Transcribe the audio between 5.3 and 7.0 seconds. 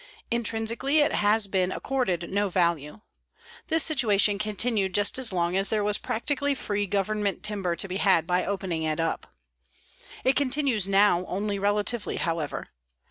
long as there was practically free